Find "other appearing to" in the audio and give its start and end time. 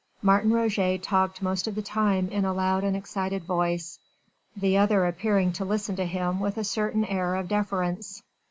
4.75-5.63